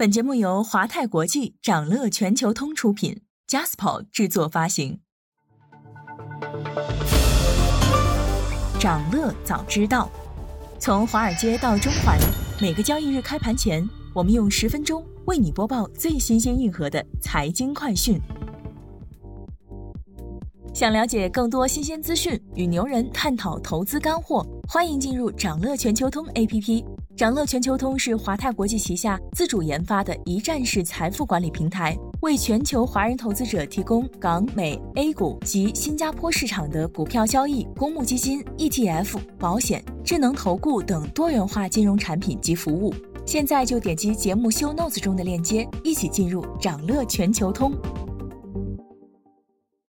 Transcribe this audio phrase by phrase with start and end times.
[0.00, 5.00] 本节目由华泰国际、掌乐全球通出品，Jaspo 制作发行。
[8.80, 10.10] 掌乐早知道，
[10.78, 12.18] 从华尔街到中环，
[12.62, 18.18] 每个交易日开盘前，我们用十分钟为你播报最新鲜硬核的财经快讯。
[20.72, 26.86] 想了解更多新鲜资讯，与牛人探讨投资干货，欢迎进入掌乐全球通 APP。
[27.20, 42.94] 掌乐全球通是华泰国际旗下自主研发的一站式财富管理平台，为全球华人投资者提供港、美、A 股及新加坡市场的股票交易、公募基金、ETF、保险、智能投顾等多元化金融产品及服务。
[43.26, 47.70] 现在就点击节目休 notes 中的链接，一起进入掌乐全球通。